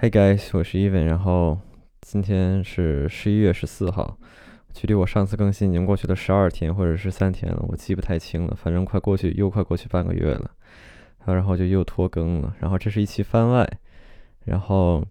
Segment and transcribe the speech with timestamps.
[0.00, 1.58] Hey guys，我是 Even，然后
[2.02, 4.16] 今天是十一月十四号，
[4.72, 10.52] 距离我上次更新已经过去了十二天或者是三天了，我记不太清了，反正快过去又快过去半个月了，
[11.26, 12.54] 然后就又拖更了。
[12.60, 13.68] 然后这是一期番外，
[14.44, 15.04] 然后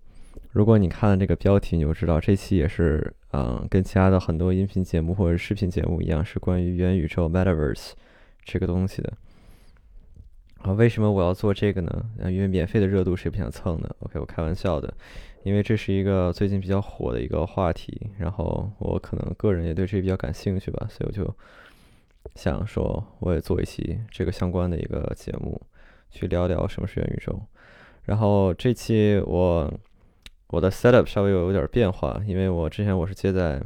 [0.53, 7.92] 如果你看了这个标题，你就知道这期也是嗯，跟其他的很多音频节目或者视频节目一样，是关于元宇宙 （Metaverse）
[8.46, 9.12] 这个东西的。
[10.63, 12.05] 啊，为什么我要做这个呢？
[12.21, 14.94] 啊，因为免费的热度谁不想蹭呢？OK，我开玩笑的，
[15.44, 21.33] 因为这是一个最近比较火的一个话题，然后我可能个人也对这比较感兴趣吧，所以我就
[22.35, 25.61] 想说，我也做一期这个相关的一个节目，
[26.09, 27.39] 去聊聊什么是元宇宙。
[28.03, 29.71] 然后这期我
[30.47, 33.61] 我的 setup 稍微有有点变化，因为我之前我是接在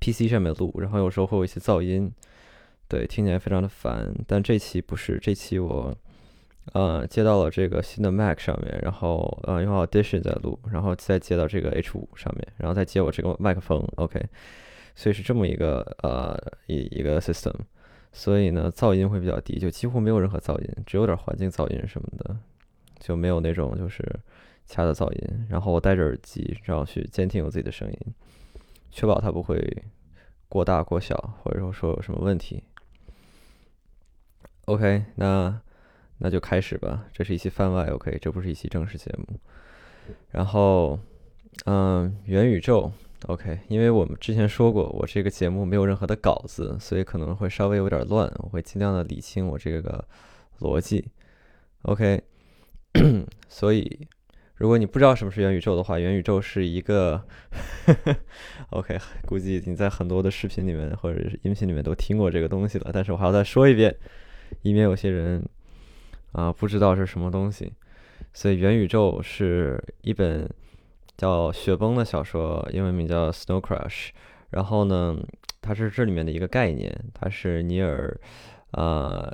[0.00, 2.12] PC 上面录，然后有时候会有一些噪音。
[2.90, 5.96] 对，听起来非常的烦，但这期不是，这期我，
[6.72, 14.20] 呃，接到了这个新的 Mac 上面，然后呃用 Audition 在录，然后再接到这个 H 五上面，然后再接我这个麦克风，OK，
[14.96, 17.54] 所以是这么一个呃一一个 system，
[18.10, 22.36] 所以呢噪音会比较低，就几乎没有任何噪音，只有点环境噪音什么的，
[22.98, 24.04] 就没有那种就是
[24.66, 25.46] 其他的噪音。
[25.48, 27.98] 然后我戴着耳机，然后去监听我自己的声音，
[28.90, 29.84] 确保它不会
[30.48, 32.64] 过大过小，或者说说有什么问题。
[34.70, 35.60] OK，那
[36.18, 37.04] 那就开始吧。
[37.12, 39.26] 这是一期番外，OK，这不是一期正式节目。
[40.30, 40.96] 然后，
[41.64, 42.92] 嗯，元宇宙
[43.26, 48.32] ，OK，因为我们之前说过，我这个节目没有任何的稿子，所以可能会稍微有点乱。
[48.36, 50.04] 我会尽量的理清我这个
[50.60, 51.04] 逻辑
[51.82, 52.22] ，OK。
[53.48, 54.06] 所以，
[54.54, 57.20] 如果你不知道什么是元宇宙的话，元宇宙是一个，
[58.70, 63.96] OK，估计你在很多的视频里面或者是音频里面都听过这个东西了，但是我还要再说一遍。
[64.62, 65.42] 以免有些人
[66.32, 67.72] 啊不知道是什么东西，
[68.32, 70.48] 所以元宇宙是一本
[71.16, 74.08] 叫《雪崩》的小说，英文名叫《Snow Crash》。
[74.50, 75.16] 然后呢，
[75.60, 78.20] 它是这里面的一个概念，它是尼尔
[78.72, 79.32] 啊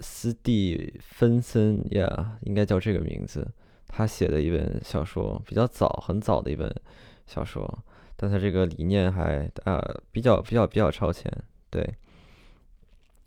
[0.00, 3.46] 斯蒂芬森呀，应该叫这个名字，
[3.86, 6.72] 他写的一本小说，比较早，很早的一本
[7.26, 7.82] 小说，
[8.16, 11.32] 但他这个理念还啊比较比较比较超前，
[11.70, 11.94] 对，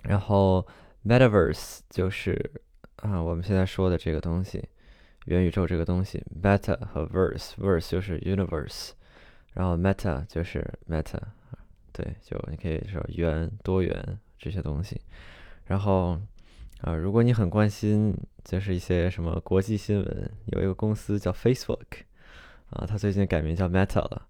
[0.04, 0.66] 然后。
[1.06, 2.52] Metaverse 就是
[2.98, 4.64] 啊，我们现在说的这个东西，
[5.26, 6.24] 元宇宙这个东西。
[6.42, 8.92] Meta 和 Verse，Verse 就是 Universe，
[9.54, 11.20] 然后 Meta 就是 Meta，
[11.92, 15.02] 对，就你可以说元多元这些东西。
[15.66, 16.20] 然后
[16.82, 22.04] 啊，如果你很关心，就是一些什么国际新闻，有一个公司叫 Facebook，
[22.70, 24.28] 啊，它最近改名叫 Meta 了。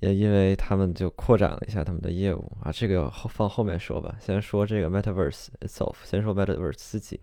[0.00, 4.16] 也因为他们就扩展了一下他们的业务啊，这个后放后面说吧。
[4.20, 7.20] 先说这个 Metaverse itself，先说 Metaverse 自己。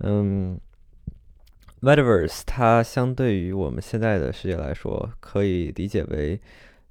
[0.00, 0.60] 嗯
[1.80, 6.40] ，Metaverse 它相对于我们现在的世界来说，可以理解为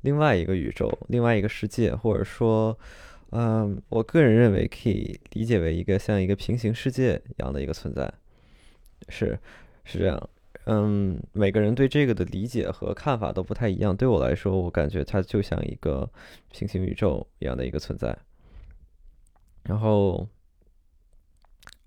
[0.01, 2.77] 另外一个宇宙、另外一个世界，或者说，
[3.31, 8.11] 嗯，我个人认为可以理解为一个像一个平行世界一样的一个存在。
[9.09, 9.37] 是，
[9.83, 10.29] 是这样。
[10.69, 13.95] 嗯，每个人对这个的理解和看法都不太一样。
[13.95, 16.09] 对我来说，我感觉它就像一个
[16.51, 18.17] 平行宇宙一样的一个存在。
[19.63, 20.27] 然后，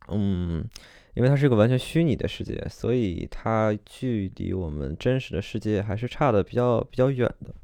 [0.08, 0.66] 嗯，
[1.12, 7.54] 因为它是一个完全虚拟的世界，所以它距离我们真实的世界还是差的比较比较远的。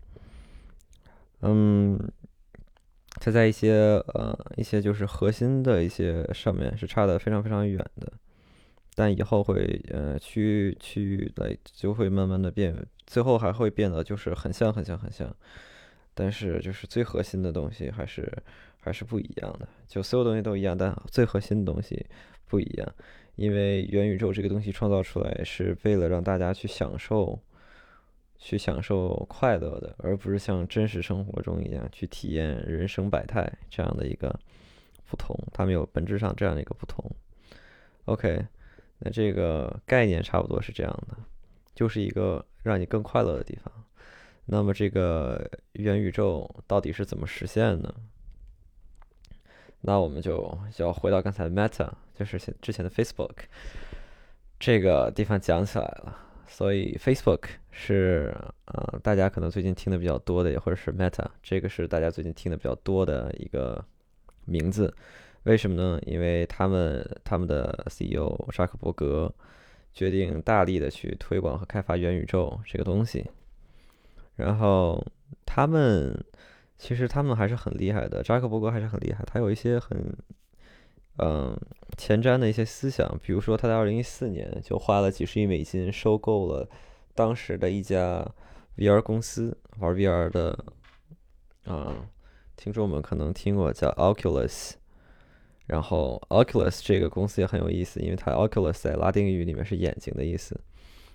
[1.40, 1.98] 嗯，
[3.20, 3.72] 它在一些
[4.12, 8.12] 呃一些就是核心的一些上面是差的非常非常远的。
[8.98, 12.74] 但以后会，呃，区域区域来就会慢慢的变，
[13.06, 15.36] 最后还会变得就是很像很像很像，
[16.14, 18.32] 但是就是最核心的东西还是
[18.80, 22.06] 还是不一样的，就所有东西都一样，但最核心的东西
[22.46, 22.94] 不一样，
[23.34, 27.38] 因为元宇宙这个东西创造出来是为了让大家去享受，
[28.38, 34.34] 去享受快乐的，而不是像真实生活中一样去体验人生百态这样的一个
[35.04, 37.04] 不同，他们有本质上这样的一个不同。
[38.06, 38.42] OK。
[38.98, 41.16] 那这个概念差不多是这样的，
[41.74, 43.72] 就是一个让你更快乐的地方。
[44.46, 47.94] 那么这个元宇宙到底是怎么实现呢？
[49.80, 53.34] 那我们就就要回到刚才 Meta，就是之前的 Facebook
[54.58, 56.22] 这个地方讲起来了。
[56.48, 57.42] 所以 Facebook
[57.72, 58.32] 是
[58.66, 63.84] 呃大家可能最近听的比较多的，也或者是 Meta，这个是大家最近听的比较多的一个
[64.44, 64.94] 名字。
[65.46, 65.98] 为什么呢？
[66.04, 69.32] 因为他们他们的 CEO 扎克伯格
[69.94, 73.24] 决定大力的去推广和开发元宇宙这个东西，
[74.34, 75.00] 然后
[75.44, 76.24] 他们
[76.76, 80.16] 其实他们还是很厉害的，扎克伯格还是很厉害，他有一些很
[81.18, 81.56] 嗯
[81.96, 86.68] 前瞻的一些思想，比如说他在二零一四年就花了几十亿美金收购了
[87.14, 88.28] 当时的一家
[88.76, 90.64] VR 公司玩 VR 的，
[91.66, 92.10] 啊，
[92.56, 94.72] 听众们可能听过叫 Oculus，
[95.66, 100.60] 然后 Oculus 这个公司也很有意思，因为它 Oculus 在拉丁语里面是眼睛的意思，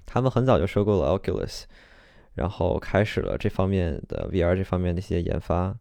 [0.05, 1.63] 他们很早就收购了 Oculus，
[2.35, 5.77] 然后开始了这方面的 VR 这方面的一些研发。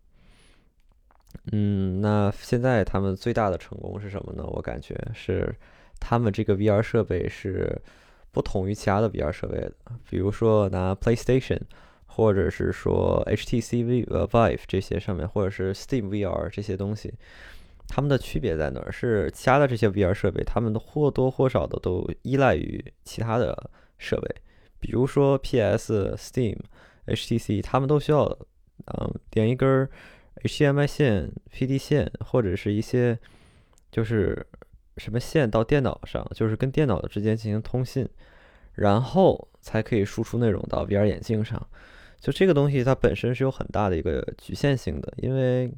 [1.52, 4.44] 嗯，那现在他们最大的成功是什么呢？
[4.44, 5.55] 我感觉是
[5.99, 7.81] 他们这个 VR 设备是
[8.32, 9.73] 不同于其他的 VR 设备的。
[10.08, 11.61] 比如说拿 PlayStation，
[12.06, 17.14] 或者是说 HTC Vive 这些上面，或者是 Steam VR 这些东西，
[17.90, 18.92] 它们的区别在哪儿？
[18.92, 24.34] 是其他的这些 VR 设备，它们的或多或少的都依赖于其他的设备，
[24.78, 26.56] 比如说 PS、Steam、
[27.06, 28.25] HTC，他们都需要
[28.87, 29.88] 嗯连一根。
[30.42, 33.19] HDMI 线、PD 线，或者是一些
[33.90, 34.46] 就是
[34.96, 38.08] 什么线到电脑上，就是跟电脑的之间进行通信，
[38.72, 41.60] 然后才可以输出内容到 VR 眼镜上。
[42.20, 45.70] 就这个东西，它本身是有很大的一个局限性的，因为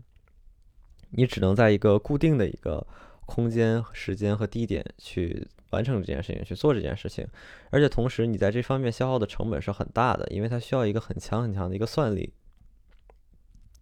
[1.13, 2.87] 你只能在一个固定的一个
[3.27, 7.27] 空间、时间和地点去完成这件事情，去做这件事情，
[7.71, 12.33] 而且同时你在这方面消耗的成本是很大的，因为它需要一个很强很强的一个算力。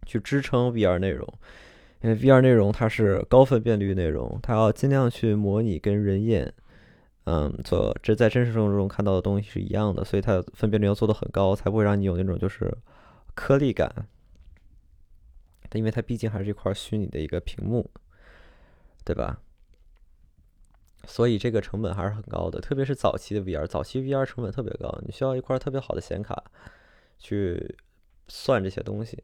[0.06, 1.28] 去支撑 VR 内容，
[2.00, 6.52] 因为 VR 内容它是高分辨率内容，它要尽量去模拟跟人眼，
[7.24, 12.76] 嗯，做这在真实生活中看到的东西是一样的，所以它分辨率要做的很高，才不会让你有那种就是
[13.34, 13.94] 颗粒感。
[15.78, 17.90] 因为它毕竟还是一块虚拟的一个屏幕，
[19.04, 19.40] 对吧？
[21.06, 26.44] 所以这个成本还是很高的，特别是早期的 VR，早期 VR 成本特别高，你需要一块特别好的显卡
[27.18, 27.76] 去
[28.28, 29.22] 算这些东西。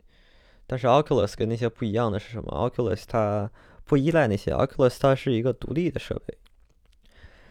[0.66, 3.50] 但是 Oculus 跟那些不一样的是什么？Oculus 它
[3.84, 6.36] 不依赖那些，Oculus 它是一个独立的设备，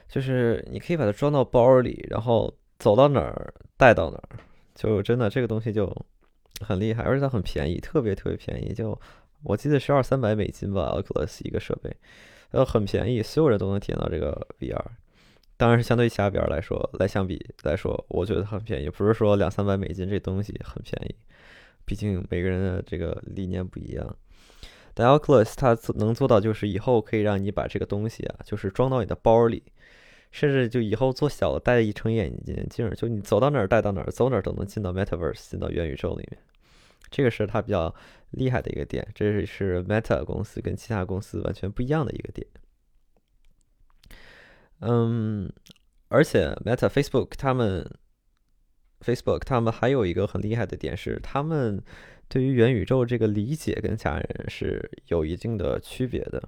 [0.10, 4.40] 就是你可以把它装到包里，然后走到哪儿带到哪儿，
[4.74, 5.86] 就真的这个东西就
[6.62, 9.00] 很厉害，而且它很便宜，特别特别便宜，就
[9.44, 11.96] 我记得是二三百美金吧，Oculus 一个设备，
[12.52, 14.84] 呃很便宜，所有人都能体验到这个 VR，
[15.58, 21.16] 当然是相对其他 VR 来说来相比来说，我觉得很便宜，不是说两三百美金这东西很便宜。
[21.86, 24.16] 毕竟每个人的这个理念不一样，
[24.96, 29.62] 但 Oculus 它能做到就是以后可以让你把这个东西啊，就是装到你的包里，
[30.36, 32.30] 甚至就以后做小戴一层眼
[32.70, 36.38] 镜，就你走到哪儿戴到哪儿，走哪儿都能进到 Metaverse，进到元宇宙里面。
[37.10, 37.96] 这个是它比较
[38.32, 42.46] 厉害的一个点，这是 Meta 公司跟其他公司完全不一样的一个点。
[44.82, 45.50] 嗯，
[46.10, 47.90] 而且 Meta、Facebook 他们。
[49.02, 51.82] Facebook 他们还有一个很厉害的点是，他们
[52.28, 56.42] 对于元宇宙这个理解跟其他人是有一定的区别的。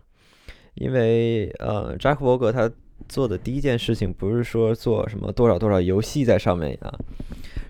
[0.74, 2.72] 因为呃，扎克伯格他
[3.07, 6.94] 做的第一件事情不是说做什么多少多少游戏在上面啊，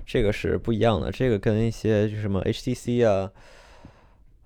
[0.06, 1.12] 这个是不一样的。
[1.12, 3.32] 这个跟一些什么 HTC 啊、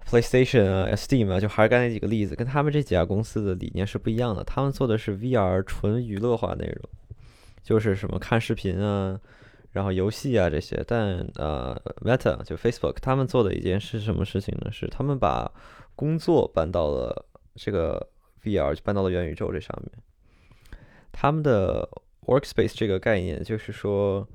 [0.10, 4.44] PlayStation 啊、Steam 啊，就还是刚才几个例子，跟他们这几家公司的理念是不一样的。
[4.44, 6.90] 他们做的是 VR 纯娱乐化内容，
[7.64, 9.20] 就是什么看视频啊。
[9.74, 11.74] 然后游戏啊这些，但呃
[12.04, 14.70] ，Meta 就 Facebook 他们做的一件是什么事情呢？
[14.70, 15.50] 是他们把
[15.96, 17.26] 工作搬到了
[17.56, 18.06] 这个
[18.44, 19.92] VR，就搬到了元宇宙这上面。
[21.12, 21.88] 他们的
[22.26, 24.28] Workspace 这个概念就是说，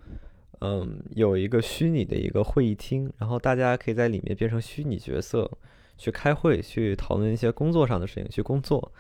[0.60, 5.50] 嗯，有一个虚拟的一个会议厅，然后大家可以在里面变成虚拟角色
[5.96, 8.92] 去开会，去讨论一些工作上的事情，去工作。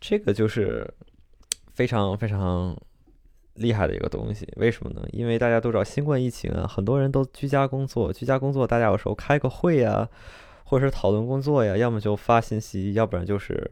[0.00, 0.88] 这个就是
[1.72, 2.76] 非常非常。
[3.56, 5.02] 厉害的一个东西，为什么呢？
[5.12, 8.12] 因为大家都知道新冠疫情啊，很多人都居家工作。
[8.12, 10.06] 居家工作，大家有时候开个会呀，
[10.64, 13.70] 或者是讨论工作呀，要么就发信息，要不然就是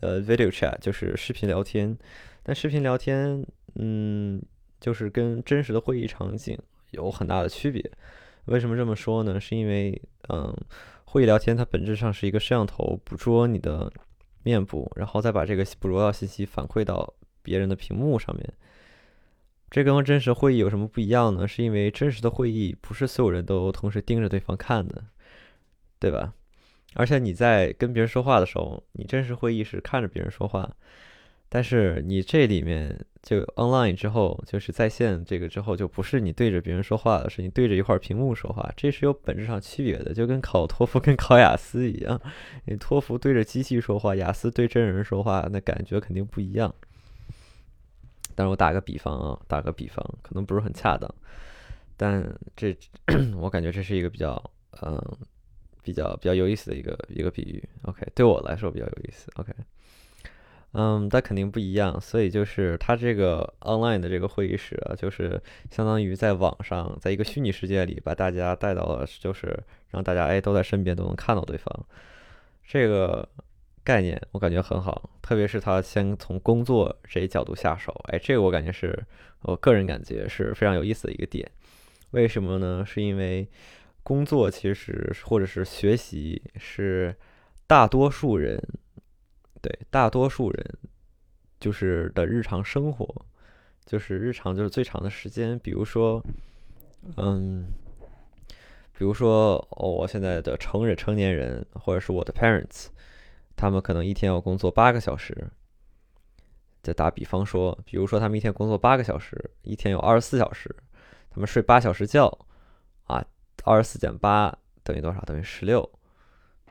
[0.00, 1.96] 呃 video chat，就是视频聊天。
[2.44, 3.44] 但视频聊天，
[3.76, 4.40] 嗯，
[4.78, 6.56] 就是跟真实的会议场景
[6.90, 7.90] 有很大的区别。
[8.44, 9.40] 为什么这么说呢？
[9.40, 10.54] 是因为，嗯，
[11.06, 13.90] 会议聊天它本质上是一个摄像头捕捉你的
[14.42, 18.52] 面部，然后再把这个捕捉到信息反馈到别人的屏幕上面。
[19.70, 21.48] 这跟真实会议有什么不一样呢？
[21.48, 25.02] 是因为真实的会议不是所有人都同时盯着对方看的，
[25.98, 26.34] 对吧？
[26.92, 30.70] 而且你在跟别人说话的时候，你真实会议是看着别人说话，
[31.48, 42.20] 但是你这里面就 online 之后，就是在线这个之后，就不是你对着别人说话了，是你对着一块屏幕说话，这是有本质上区别的，就跟考托福 跟考雅思一样，
[42.66, 46.74] 你托福对着机器说话，雅思对真人说话，那感觉肯定不一样。
[48.34, 51.08] 但是我打个比方啊，打个比方，可能不是很恰当，
[51.96, 52.76] 但这
[53.38, 54.50] 我感觉这是一个比较
[54.82, 55.00] 嗯
[55.84, 57.62] 比较比较有意思的一个一个比喻。
[57.82, 59.30] OK，对我来说比较有意思。
[59.36, 59.52] OK，
[60.76, 62.00] 嗯，但肯定不一样。
[62.00, 65.40] 所以就是它这个 online 的这个会议室啊，就是
[65.70, 69.56] 相当于在网上，在一个虚拟世界里把大家带到了，就是
[69.90, 71.86] 让大家哎都在身边都能看到对方。
[72.66, 73.28] 这个
[73.84, 79.00] 概念我感觉很好，特别是他先从工作这一角度下手，哎，这个我感觉是
[79.42, 81.48] 我个人感觉是非常有意思的一个点。
[82.10, 82.84] 为什么呢？
[82.84, 83.48] 是因为
[84.02, 87.14] 工作其实或者是学习是
[87.68, 88.60] 大多数人。
[89.64, 90.78] 对大多数人，
[91.58, 93.24] 就是的日常生活，
[93.86, 95.58] 就是日常就是最长的时间。
[95.60, 96.22] 比如说，
[97.16, 97.66] 嗯，
[98.92, 102.88] 比如说哦，我现在的成人成年人，或者是我的 parents，
[103.56, 105.50] 他们可能一天要工作八个小时。
[106.82, 110.76] 再打比方说，比如说他们一天工作八个小时，一天有二十四小时，
[111.30, 112.46] 他们睡八小时觉，
[113.04, 113.24] 啊，
[113.64, 115.22] 二十四减八等于多少？
[115.22, 115.90] 等于十六，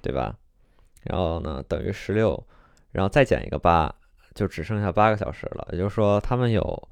[0.04, 0.38] 对吧？
[1.06, 2.46] 然后呢，等于十六。
[2.94, 3.94] 然后再减一个八，
[4.36, 5.68] 就只剩下八个小时了。
[5.72, 6.90] 也就是说，他们有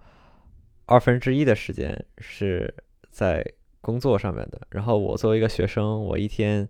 [0.88, 2.74] 二分之一的时间是
[3.12, 3.46] 在
[3.81, 4.60] 工作上面的。
[4.72, 6.67] 然后我作为一个学生，我一天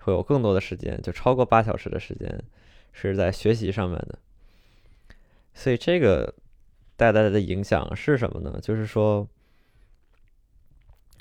[0.00, 2.44] 会有更多的时间，就超过八小时的时间
[2.92, 4.18] 是在学习上面的。
[5.54, 6.34] 所以这个
[6.94, 8.60] 带来的影响是什么呢？
[8.60, 9.26] 就是说，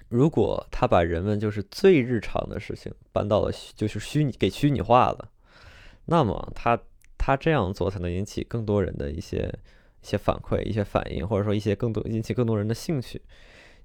[0.09, 5.31] 如果他把人们就是最日常的事情搬到了就是虚拟给虚拟化了，
[6.07, 6.77] 那么他。
[7.27, 9.53] 他这样做才能引起更多人的一些
[10.01, 13.21] 一些反馈、一些反应，或者说一些更多引起更多人的兴趣。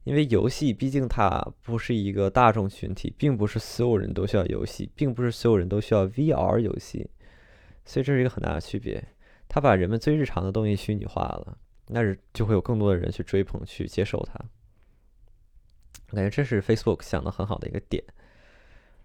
[0.04, 7.10] 因为游戏毕竟它不是一个大众群体，并不是所有人都需要游戏，并不是所有人都需要 VR 游戏，
[7.84, 9.02] 所以这是一个很大的区别。
[9.48, 11.58] 他把人们最日常的东西虚拟化了，
[11.88, 14.38] 那是就会有更多的人去追捧、去接受它。
[16.14, 18.04] 感觉这是 Facebook 想的很好的一个点。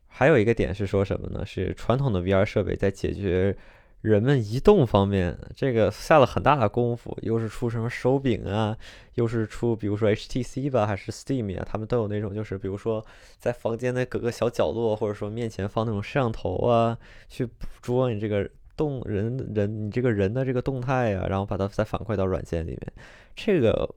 [0.06, 1.44] 还有一个点是说什么呢？
[1.44, 3.58] 是传统的 VR 设备在解决。
[4.02, 8.78] 人们移动方面，这个下了很大的功夫，又是出什么手柄啊，
[9.16, 13.04] 又是出比如说 HTC 吧，还是 Steam 啊，他们都有那种，就是比如说
[13.40, 22.94] 在房间的各个小角落，或者说面前放那种摄像头啊，去捕捉你这个动人人你这个人的这个动态啊，然后把它再反馈到软件里面。
[23.36, 23.96] 这个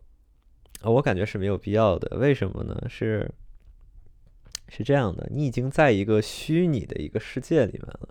[0.82, 2.16] 我感觉是没有必要的。
[2.16, 2.86] 为什么呢？
[2.88, 3.30] 是
[4.68, 8.08] 是这样的，你已经在一个虚拟的一个世界里面了。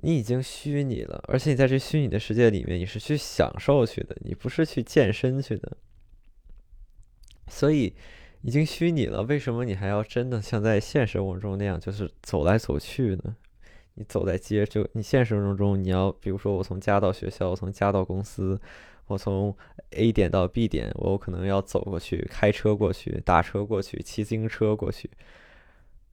[0.00, 5.76] 你已经虚拟了，而且你在这虚拟的世界里面，你是去享受去的，你不是去健身去的。
[7.48, 7.94] 所以
[8.42, 13.36] 已经虚拟了，为什么你还要真的像在现实生活中那样，就是走来走去呢？
[13.94, 18.60] 你走在街，就你现实生活中，你要比如说我从家到学校，我从家到公司，
[19.08, 19.56] 我从
[19.90, 25.10] A 点到 B 点，我可能要走过去，开车过去，打车过去，骑自行车过去，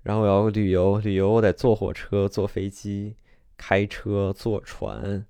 [0.01, 3.15] 然后我要旅游，旅游我得坐火车，坐飞机。
[3.57, 5.25] 开车、坐船，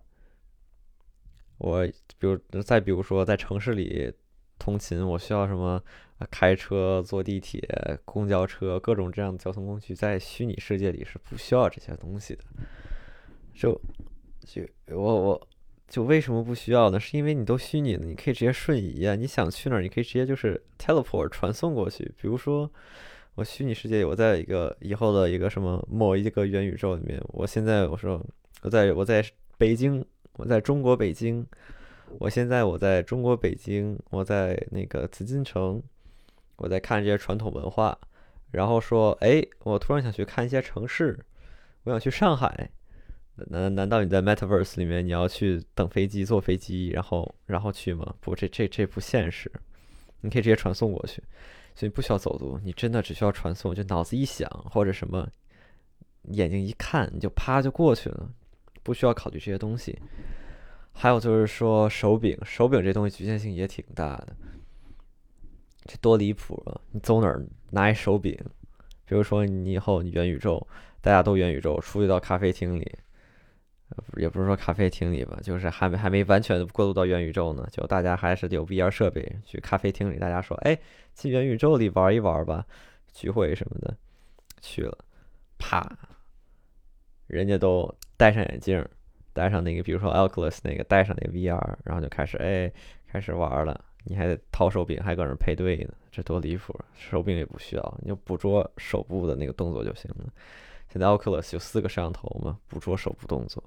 [1.58, 1.86] 我
[2.18, 4.14] 比如再比如说在城市里
[4.58, 5.82] 通勤，我需要什么？
[6.32, 7.62] 开车、坐地铁、
[8.06, 12.44] 公交车，各种这样的交通工具，在虚拟世界里是不需要这些东西的。
[13.54, 13.80] 就
[14.46, 14.64] 就
[14.96, 15.48] 我我
[15.88, 17.00] 就为什么不需要呢？
[17.00, 19.16] 是因为你都虚拟的，你可以直接瞬移啊！
[19.16, 22.14] 你想去哪儿，你可以直接就是 teleport 传送过去。
[22.20, 22.72] 比如说。
[23.36, 27.22] 我虚拟世界，我在一个以后的一个什么某一个元宇宙里面。
[27.28, 28.26] 我现在我说
[28.62, 29.24] 我在我在
[29.58, 30.04] 北京，
[30.38, 31.46] 我在中国北京。
[32.20, 35.82] 我现在我在中国北京，我在那个紫禁城，
[36.56, 37.98] 我在看这些传统文化。
[38.52, 41.20] 然后说，哎，我突然想去看一些城市，
[41.84, 42.70] 我想去上海。
[43.48, 48.16] 难难道你在 Metaverse 里面你要去等飞机坐飞机，然后然后去吗？
[48.22, 49.52] 不，这这这不现实。
[50.22, 51.22] 你可以直接传送过去。
[51.76, 55.28] 所以不需要走读，你真的只需要传送，就脑子一想或者什么，
[56.30, 58.32] 眼睛一看，你就啪就过去了，
[58.82, 60.00] 不需要考虑这些东西。
[60.94, 64.36] 还有就是说手柄，手柄这东西局限性也挺大的，
[65.84, 66.80] 这多离谱啊！
[66.92, 68.34] 你走哪儿拿一手柄？
[69.04, 70.66] 比如说你以后你元宇宙，
[71.02, 72.98] 大家都元宇宙，出去到咖啡厅里。
[74.18, 80.78] 也不是说咖啡厅里吧，就是还没还没完全过渡到元宇宙呢，就大家还是有 VR 设备去咖啡厅里，大家说，哎，
[81.14, 82.66] 去元宇宙里玩一玩吧，
[83.14, 83.96] 聚会什么的，
[84.62, 84.98] 去了，
[85.58, 85.86] 啪，
[87.28, 88.84] 人家都戴上眼镜，
[89.34, 92.72] 戴上那个，比如说 Oculus 那个，戴上那个 VR，然后就开始，哎，
[93.08, 100.32] 开始玩了，你还得掏手柄，还搁那配对呢，这多离谱，手柄也不需要，你就捕捉手部的那个动作就行了。
[100.88, 103.62] 现在 Oculus 有四个摄像头嘛，捕捉手部动作。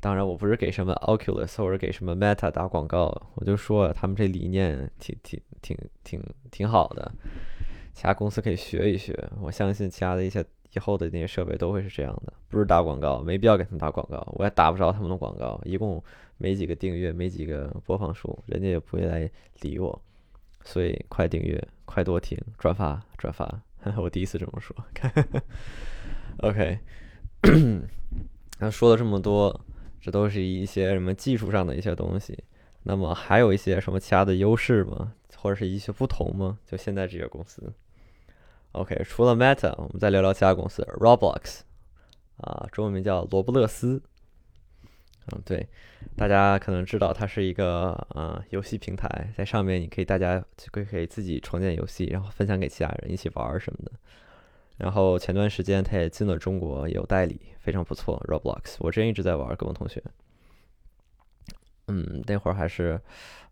[0.00, 7.12] 当然，我不是给什么 Oculus 或者给什么 Meta 打广告，我就说他们这理念挺挺挺挺挺好的。
[7.92, 9.28] 其他公司可以学一学。
[9.40, 16.02] 我相信其他的一些以后的那些设备都会是这样的，不是打广告，没必要给他们打广告，我也打不着他们的广告，一共
[16.36, 19.28] 没几个订阅，没几个播放数，人家也不会来
[19.62, 20.00] 理我。
[20.62, 23.62] 所以快订阅，快多听，转发转发，
[23.96, 24.76] 我第一次这么说。
[26.38, 26.78] OK，
[28.60, 29.60] 那说了这么多，
[30.00, 32.38] 这都是一些什么技术上的一些东西。
[32.84, 35.12] 那么还有一些什么其他的优势吗？
[35.36, 36.58] 或者是一些不同吗？
[36.66, 37.72] 就现在这些公司。
[38.72, 41.60] OK，除了 Meta，我们再聊聊其他公司，Roblox，
[42.38, 44.02] 啊，中文名叫罗布勒斯。
[45.30, 45.68] 嗯，对，
[46.16, 53.92] 大家可能知道它是一个呃游戏平台，在上面你可以大家可以可以自己创建游戏，然后分享给其他人一起玩什么的。
[54.78, 58.18] 然后前段时间它也进了中国，有代理，非常不错。
[58.28, 60.02] Roblox，我之前一直在玩，跟我同学。
[61.88, 63.00] 嗯，那会儿还是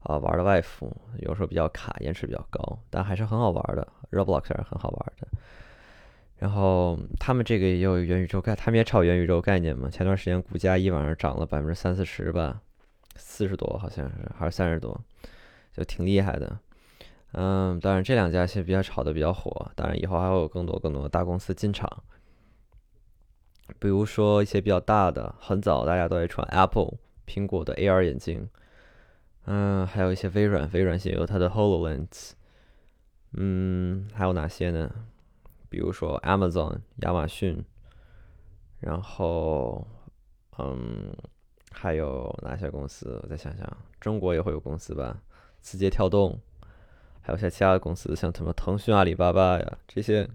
[0.00, 3.86] 啊玩的外服，有时候比较卡，延迟比较高，但还是很好玩的。
[4.12, 5.26] Roblox 还是很好玩的。
[6.36, 9.88] 然后他们这个也有元宇宙概，他们也炒元宇宙概念嘛。
[9.88, 12.60] 前段时间股价一晚上涨了百分之三四十吧，
[13.16, 15.00] 四十多好像是，还是三十多，
[15.72, 16.58] 就挺厉害的。
[17.32, 22.04] 嗯，当然这两家现在比较炒的比较火，当然以后还会有更多更多的大公司进场。
[23.78, 26.94] 比如说一些比较大的，很早大家都在传 Apple
[27.26, 28.48] 苹果的 AR 眼镜，
[29.44, 32.32] 嗯，还有一些微软，微软现有它的 HoloLens，
[33.32, 34.90] 嗯，还有哪些呢？
[35.68, 37.62] 比如说 Amazon 亚马逊，
[38.78, 39.84] 然后
[40.58, 41.12] 嗯，
[41.72, 43.18] 还有哪些公司？
[43.24, 45.20] 我再想想，中国也会有公司吧？
[45.60, 46.38] 字节跳动，
[47.26, 50.28] 还有些其他的公司，像什么腾讯、阿里巴巴呀，这些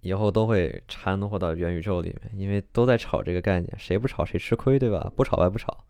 [0.00, 5.12] 以后都会掺和到元宇宙里面，因为都在炒这个概念，谁不炒谁吃亏，对吧？
[5.14, 5.84] 不炒白不炒，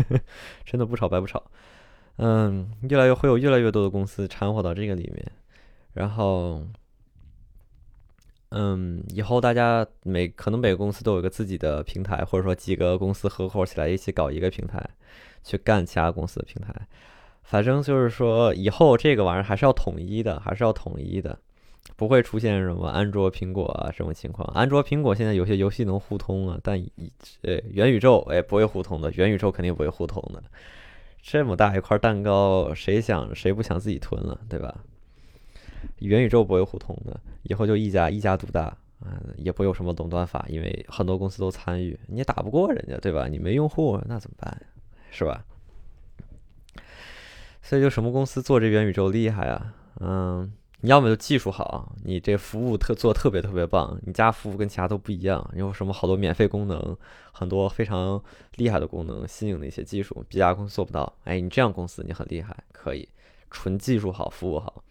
[0.64, 1.42] 真的不炒白不炒。
[2.16, 5.30] 嗯，越来越会有越来越多的公司掺和到这个里面，
[5.92, 6.62] 然后。
[8.50, 14.88] 嗯，以后大家每可能每个公司都有一个自己的平台，或者说几个公司合伙起来一起搞一个平台，
[15.42, 16.72] 去干其他公司的平台。
[17.48, 21.38] 反正就是说，以后这个玩意儿还是要统一的，还是要统一的，
[21.94, 24.44] 不会出现什么安卓、苹果啊这种情况。
[24.52, 26.90] 安卓、苹果现在有些游戏能互通啊，但一
[27.42, 30.42] 呃元宇宙哎不会互通的，元宇宙肯定不会互通的。
[31.22, 34.82] 这么大一块蛋糕，谁想谁不想自己吞了，对吧？
[36.00, 43.28] 元宇宙不会互通的，以后就一家一家独大，嗯，也不有什么垄断法，因为很多公司都参与，你也打不过人家，对吧？
[43.28, 44.60] 你没用户，那怎么办？
[45.12, 45.44] 是吧？
[47.66, 49.74] 所以就什么公司做这元宇宙厉害啊？
[49.98, 50.52] 嗯，
[50.82, 56.96] 你要么就技术好，你这服务特做特别特别棒，你家服务跟其他都不一样，有什么好多免费功能，
[57.32, 58.22] 很多非常
[58.54, 61.12] 厉害的功能，新颖的一些技术，别家公司做不到。
[61.24, 63.08] 哎，你这样公司你很厉害，可以，
[63.50, 64.84] 纯技术好，服务好。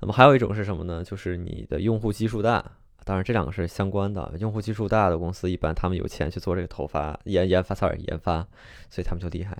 [0.00, 1.02] 那么还有一种是什么呢？
[1.02, 2.62] 就是你的用户基数大，
[3.02, 4.30] 当然这两个是相关的。
[4.38, 8.46] 用户基数大的公司，一般他们有钱去做这个投发研研发，sorry 研发，
[8.90, 9.56] 所以他们就厉害。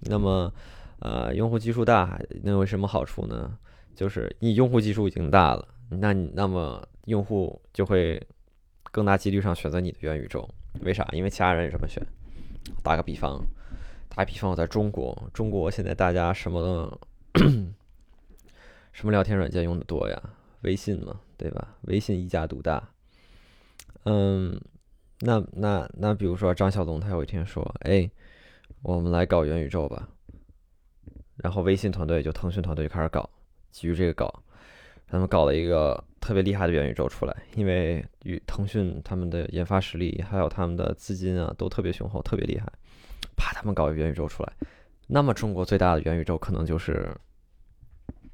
[0.00, 0.52] 那么，
[1.00, 3.58] 呃，用户基数大能有什么好处呢？
[3.94, 8.20] 就是你用户基数已经大了，那你那么用户就会
[8.90, 10.48] 更大几率上选择你的元宇宙。
[10.80, 11.08] 为啥？
[11.12, 12.00] 因为其他人也这么选。
[12.82, 13.40] 打个比方，
[14.08, 17.00] 打比方，我在中国，中国现在大家什么？
[18.92, 20.20] 什么聊天软件用的多呀？
[20.62, 21.76] 微信嘛，对吧？
[21.82, 22.88] 微信一家独大。
[24.04, 24.60] 嗯，
[25.20, 28.10] 那那那，比如说张小龙，他有一天说：“哎，
[28.82, 30.08] 我们来搞元宇宙吧。”
[31.38, 33.28] 然后微信团队就腾讯团队就开始搞，
[33.70, 34.42] 基于这个搞，
[35.08, 37.36] 他们搞了一个特别厉害的元宇宙出来。
[37.54, 42.66] 因为与腾讯他们的研发实力还有他们的资金啊，都特别雄厚，特别厉害。
[43.36, 44.52] 啪，他们搞元宇宙出来，
[45.06, 47.10] 那么中国最大的元宇宙可能就是。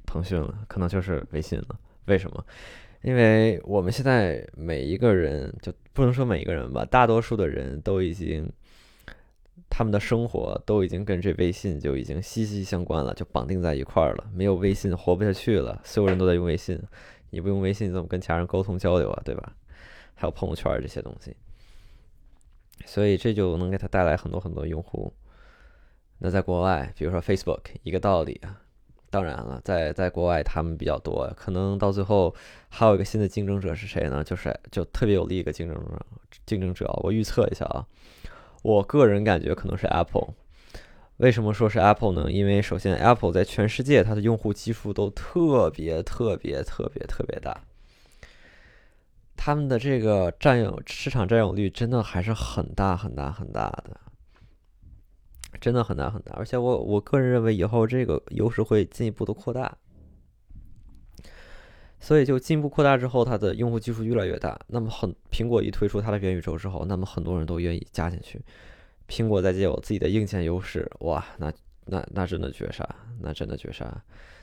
[0.07, 1.79] 腾讯了，可能就是微信了。
[2.05, 2.45] 为什么？
[3.01, 8.49] 因为我们现在每一个人，就不能说每一个人吧，大多数的人都已经，
[9.69, 14.29] 他们的生活都已经跟这微信就已经息息相关了，就绑定在一块儿了。
[14.33, 15.81] 没有微信活不下去了。
[15.83, 16.81] 所有人都在用微信，
[17.29, 19.21] 你不用微信怎么跟其他人沟通交流啊？
[19.25, 19.53] 对吧？
[20.13, 21.35] 还有朋友圈这些东西，
[22.85, 25.13] 所以这就能给他带来很多很多用户。
[26.19, 28.61] 那在国外，比如说 Facebook，一个道理啊。
[29.11, 32.35] 当然了，在在国外他们比较多，可能到最后
[32.69, 34.21] 还有一个新的竞争者是谁呢？
[34.21, 36.05] 就是就特别有利一个竞争者，
[36.45, 37.87] 竞争者，我预测一下啊，
[38.65, 40.33] 我个人感觉可能是 Apple。
[41.17, 42.31] 为什么说是 Apple 呢？
[42.31, 47.61] 因为首先 Apple 在全世界它的用户基数都特别特别特别特别大，
[49.37, 54.01] 他们的这个占有市场占有率真的还是很大很大很大的。
[55.61, 59.77] 真的很大很大，而且我我个人认为以后这个优势会进一步的扩大。
[62.05, 64.55] 所以就进一步扩大之后，它的用户基数越来越大。
[64.67, 68.39] 那么很苹果一推出它的元宇宙之后，那么很多人都愿意加进去。
[69.09, 71.51] 苹果再借有自己的硬件优势，哇，那
[71.85, 72.87] 那那真的绝杀，
[73.21, 73.91] 那真的绝杀。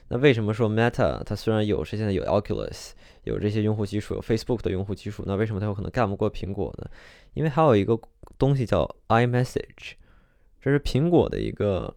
[0.09, 2.91] 那为什么说 Meta 它虽然有是现在有 Oculus，
[3.23, 6.91] 有这些用户基础，有 Facebook 的用户基础，那为什么它有可能干不过苹果呢？
[7.35, 7.97] 因为还有一个
[8.37, 9.93] 东西叫 iMessage，
[10.61, 11.95] 这是苹果的一个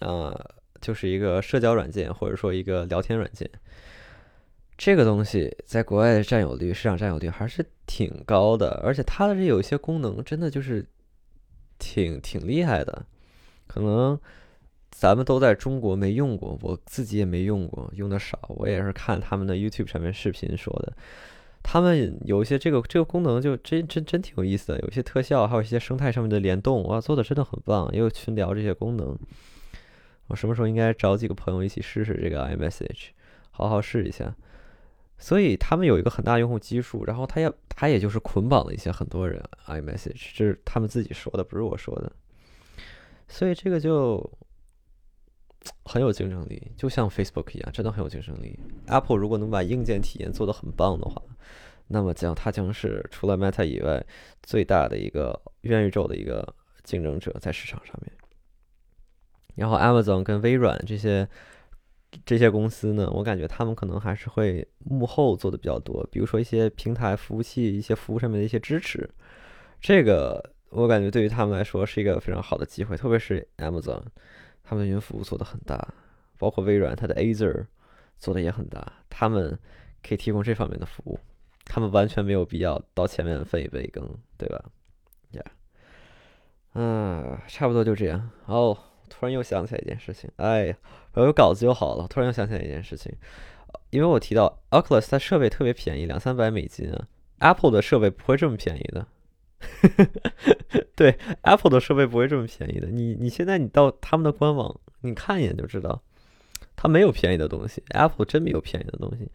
[0.00, 0.34] 呃，
[0.80, 3.50] 就是一个社交软件或者说一个聊天软件。
[4.78, 10.86] 这个东西在国外的占有率、市场占有率还是挺高的，而且它的这有一些功能真的就是
[11.80, 13.04] 挺挺厉害的。
[13.66, 14.18] 可能
[14.92, 18.38] 咱们都在中国没用过，我自己也没用过，用的少。
[18.56, 20.92] 我也是看他们的 YouTube 上面视频说的，
[21.60, 27.90] 他们有一些这个这个功能就真真真挺有意思的，有些特效，还有一些生态上面的联动，哇，做的真的很棒。
[27.92, 29.18] 也有群聊这些功能，
[30.28, 33.08] 我什么时候应该找几个朋友一起试试这个 iMessage，
[33.50, 34.32] 好好试一下。
[35.20, 42.12] 所以他们有一个很大用户基数，然后他也他也就是捆绑了一些很多人，iMessage 这是他们自己说的，不是我说的。
[43.26, 44.18] 所以这个就
[45.84, 48.58] 很有竞争力，就像 Facebook 一样，真的很有竞争力。
[48.86, 51.20] Apple 如果能把硬件体验做得很棒的话，
[51.88, 54.06] 那么将它将是除了 Meta 以外
[54.42, 56.54] 最大的一个元宇宙的一个
[56.84, 58.12] 竞争者在市场上面。
[59.56, 61.28] 然后 Amazon 跟微软这些。
[62.24, 69.08] 这些公司呢，我感觉他们可能还是会幕后做的比较多，比如说一些平台服务器、一些服务上面的一些支持，
[69.80, 74.02] 这个我感觉对于他们来说是一个非常好的机会，特别是 Amazon，
[74.64, 75.94] 他们的云服务做的很大，
[76.38, 77.66] 包括微软它的 Azure
[78.18, 79.58] 做的也很大，他们
[80.02, 81.18] 可以提供这方面的服务，
[81.64, 84.64] 他们完全没有必要到前面分一杯羹，对吧？
[85.32, 85.42] 呀，
[86.72, 88.30] 嗯，差不多就这样。
[88.46, 88.76] 哦，
[89.08, 90.76] 突然又想起来一件事情，哎呀。
[91.14, 92.06] 我有稿子就好了。
[92.06, 93.12] 突然又想起来一件事情，
[93.90, 97.08] 因为我提到 Oculus 它设备特别便宜，两三百美金啊。
[97.40, 99.04] Apple 的设备不会这么便宜的。
[100.94, 102.86] 对，Apple 的设备不会这么便宜的。
[102.86, 106.00] 你你现在你到他们的官网，你看一眼就知道，
[106.76, 107.82] 它没有便宜的东西。
[107.88, 109.28] Apple 真没有便宜的东西。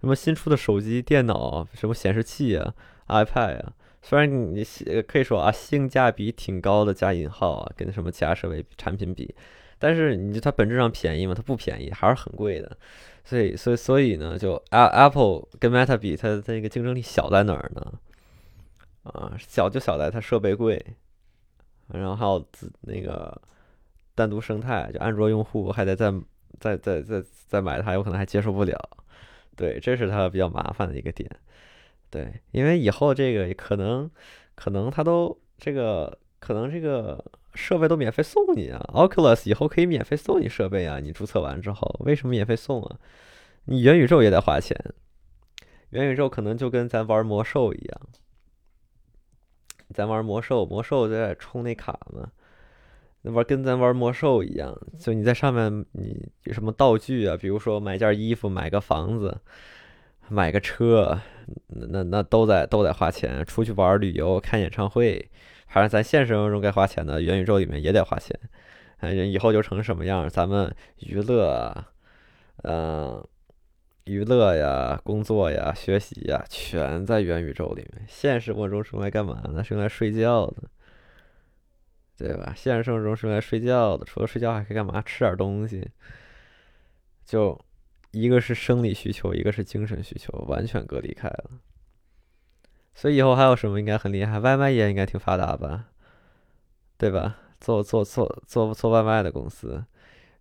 [0.00, 2.74] 什么新出的手机、电脑，什么显示器啊、
[3.06, 4.64] iPad 啊，虽然你
[5.06, 9.34] 可以说啊性价比挺高的加引号啊，跟什么其他设备产品比。
[9.80, 11.32] 但是你就它本质上便宜吗？
[11.32, 12.76] 它不便宜，还是很贵的。
[13.24, 17.92] 所以，所以，所以呢，就 Apple 跟 Meta 比，它它那个竞争力小在哪儿呢？
[19.04, 20.84] 啊，小就小在它设备贵，
[21.92, 23.40] 然后还有自那个
[24.16, 26.12] 单独生态，就安卓用户还得再
[26.58, 28.76] 再再再再买它，有可能还接受不了。
[29.54, 31.30] 对，这是它比较麻烦的一个点。
[32.10, 34.10] 对，因为以后这个可能
[34.54, 37.24] 可能它都这个可能这个。
[37.54, 41.00] 设备都免费送你啊！Oculus 以后可以免费送你设备啊！
[41.00, 43.00] 你注册完之后，为什么免费送啊？
[43.64, 44.76] 你元宇宙也得花钱，
[45.90, 48.00] 元宇宙可能就跟咱玩魔兽一样，
[49.92, 52.30] 咱玩魔兽，魔兽在充那卡嘛，
[53.22, 57.36] 那玩跟咱玩魔兽一样，就你在上面你有什么道具啊？
[57.36, 59.40] 比如说买件衣服、买个房子、
[60.30, 61.20] 买个车，
[61.68, 63.44] 那那都得都得花钱。
[63.44, 65.30] 出去玩旅游、看演唱会。
[65.68, 68.38] 反正咱现实生活中该花钱的，元宇宙里面也得花钱。
[68.98, 70.28] 哎，以后就成什么样？
[70.28, 71.84] 咱们娱乐，
[72.62, 73.22] 嗯，
[74.04, 78.04] 娱乐呀，工作呀，学习呀，全在元宇宙里面。
[78.08, 79.62] 现实生活中是用来干嘛呢？
[79.62, 80.62] 是用来睡觉的，
[82.16, 82.52] 对吧？
[82.56, 85.00] 现实生活中是用来睡觉的，除了睡觉还可以干嘛？
[85.02, 85.88] 吃点东西。
[87.24, 87.60] 就
[88.10, 91.50] 一个是生理需求，一个是精神需求，完全隔离开了。
[92.94, 94.40] 所以以后还有什么应该很厉害？
[94.40, 95.90] 外卖也应该挺发达吧，
[96.96, 97.38] 对吧？
[97.60, 99.84] 做做做做做外卖的公司，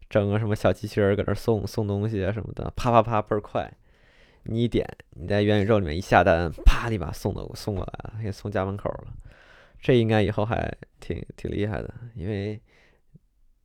[0.09, 3.71] 整个什么小机器人搁那送送东西啊什么的，啪啪啪倍儿快。
[4.43, 9.13] 你一点，你在元宇宙里面一下单，啪立马送到送过来了，给送家门口了。
[9.79, 12.61] 这应该以后还挺挺厉害的，因为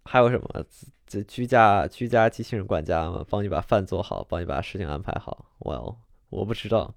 [0.04, 0.64] 还有什么
[1.12, 5.52] 这居家居家机器人管家嘛，帮你把饭做好，帮你把事情安排好。
[5.58, 5.96] Well，
[6.30, 6.94] 我不知道，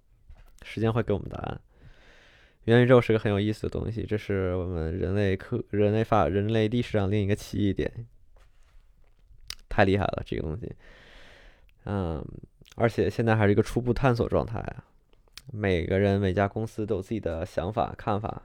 [0.63, 1.59] 时间会给我们答案。
[2.63, 7.91] 元宇宙是个很有意思的东西，这是我们人类科、人类发、人类历史上另一个奇异点，
[9.67, 10.73] 太厉害了这个东西。
[11.83, 12.25] 嗯，
[12.77, 14.85] 而且现在还是一个初步探索状态啊，
[15.51, 18.43] 每个人、每家公司都有自己的想法、看法，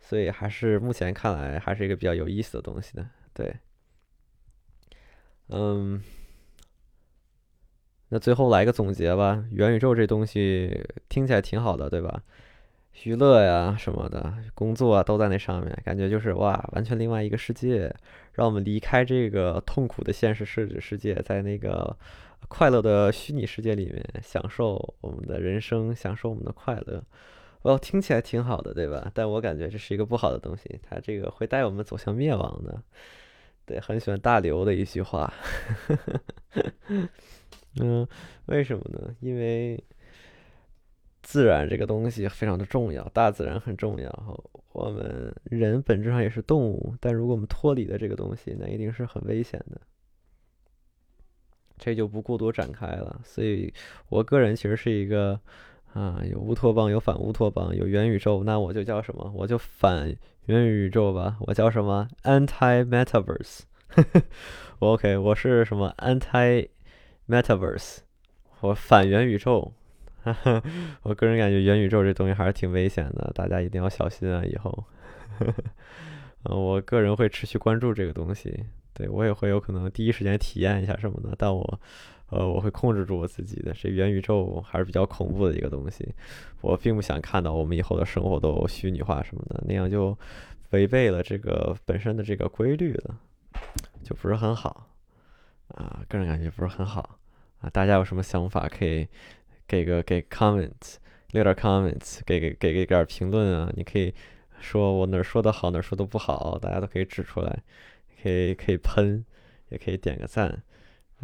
[0.00, 3.06] 所以还是目前看来还是一个比较有意思的东西的。
[3.34, 3.54] 对，
[5.48, 6.02] 嗯，
[8.10, 12.22] 那最后来个总结吧，元宇宙这东西听起来挺好的，对吧？
[13.04, 17.94] 娱乐呀什么的，工作啊都在那上面，感觉就是哇，完全另外一个世界，
[18.32, 21.96] 让我们离开这个痛苦的现实世世界，在那个
[22.48, 27.02] 快乐的虚拟世界里面享受我们的人生，享受我们的快乐。
[27.62, 29.10] 哦，听起来挺好的，对吧？
[29.14, 32.82] 但我感觉这是一个不好的东西，它这个会带我们走向灭亡的。
[33.68, 35.30] 对，很喜欢大刘的一句话。
[37.78, 38.08] 嗯，
[38.46, 39.14] 为什么呢？
[39.20, 39.78] 因为
[41.22, 44.42] 自然这个东西非常的重要，大自然很重要。
[44.72, 49.78] 我们人本质上也是动物，但如果我们脱离了这个东西，那一定是很危险的。
[51.76, 53.20] 这就不过多展开了。
[53.22, 53.72] 所以
[54.08, 55.38] 我个人其实是一个。
[55.94, 59.32] 啊，有乌托邦，有反乌托邦，有元宇宙，那我就叫什么？
[59.34, 60.14] 我就反
[60.46, 61.36] 元宇宙吧。
[61.40, 63.60] 我叫什么？Anti Metaverse。
[64.78, 66.68] 我 OK，我是什么？Anti
[67.26, 67.98] Metaverse。
[68.60, 69.72] 我反元宇宙。
[71.02, 74.44] 我个人感觉元宇宙这东西还是挺危险的，大家一定要小心啊！
[74.44, 74.84] 以后，
[75.40, 75.52] 嗯，
[76.54, 78.64] 我个人会持续关注这个东西。
[78.92, 81.80] 对我也会有可能第一时间体验一下什么的，但我。
[82.30, 83.72] 呃，我会控制住我自己的。
[83.72, 86.14] 这元宇宙还是比较恐怖的一个东西，
[86.60, 90.16] 我并不想看到我们以后的生活都虚拟化什么的，那样就
[90.70, 93.18] 违背了这个本身的这个规律了，
[94.02, 94.88] 就不是很好
[95.68, 96.02] 啊。
[96.08, 97.18] 个人感觉不是很好
[97.60, 97.70] 啊。
[97.70, 99.08] 大家有什么想法可以
[99.66, 100.96] 给个给 comment，
[101.30, 103.72] 留点 comment，给给给给点评论啊。
[103.74, 104.14] 你可以
[104.60, 107.62] 说我哪说的好，哪说的不好，大家都可以指出来，
[108.22, 109.24] 可以可以喷，
[109.70, 110.62] 也可以点个赞。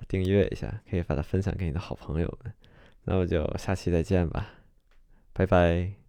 [0.09, 2.53] 订阅一下，可以把它分享给你的好朋友们。
[3.05, 4.49] 那我就下期再见吧，
[5.33, 6.04] 拜拜。